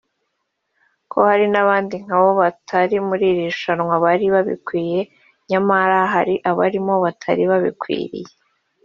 [1.11, 4.99] ko hari n’abandi nkabo batari muri iri rushanwa bari babikwiye
[5.49, 8.31] nyamara hari abarimo batari babikwiriye